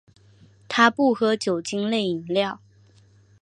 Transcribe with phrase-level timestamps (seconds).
[0.67, 2.59] 他不喝酒精类饮料。